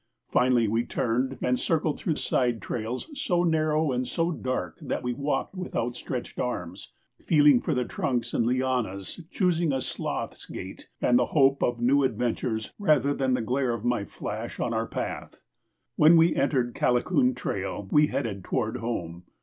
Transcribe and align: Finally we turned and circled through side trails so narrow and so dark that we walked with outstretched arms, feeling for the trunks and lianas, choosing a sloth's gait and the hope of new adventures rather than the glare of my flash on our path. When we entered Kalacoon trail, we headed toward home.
Finally 0.31 0.67
we 0.67 0.83
turned 0.83 1.37
and 1.43 1.59
circled 1.59 1.99
through 1.99 2.15
side 2.15 2.59
trails 2.59 3.07
so 3.13 3.43
narrow 3.43 3.91
and 3.91 4.07
so 4.07 4.31
dark 4.31 4.79
that 4.81 5.03
we 5.03 5.13
walked 5.13 5.53
with 5.53 5.75
outstretched 5.75 6.39
arms, 6.39 6.91
feeling 7.21 7.61
for 7.61 7.75
the 7.75 7.85
trunks 7.85 8.33
and 8.33 8.47
lianas, 8.47 9.21
choosing 9.29 9.71
a 9.71 9.79
sloth's 9.79 10.47
gait 10.47 10.89
and 11.01 11.19
the 11.19 11.25
hope 11.37 11.61
of 11.61 11.79
new 11.79 12.01
adventures 12.03 12.71
rather 12.79 13.13
than 13.13 13.35
the 13.35 13.41
glare 13.43 13.73
of 13.75 13.85
my 13.85 14.03
flash 14.03 14.59
on 14.59 14.73
our 14.73 14.87
path. 14.87 15.43
When 15.97 16.17
we 16.17 16.35
entered 16.35 16.73
Kalacoon 16.73 17.35
trail, 17.35 17.87
we 17.91 18.07
headed 18.07 18.43
toward 18.43 18.77
home. 18.77 19.25